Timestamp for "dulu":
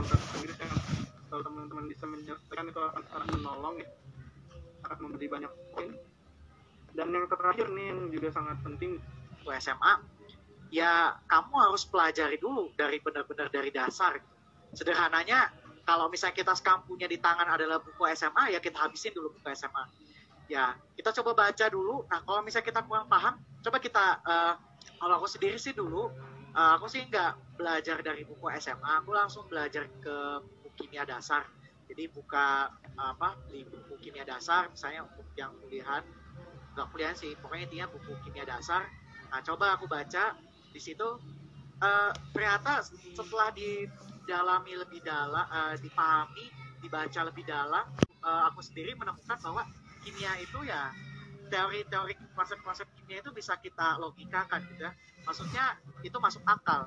12.38-12.72, 19.10-19.34, 21.68-22.06, 25.74-26.08